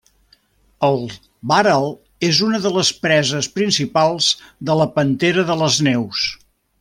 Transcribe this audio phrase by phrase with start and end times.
[0.87, 0.95] El
[1.51, 1.85] bàral
[2.29, 4.31] és una de les preses principals
[4.71, 6.25] de la pantera de les neus.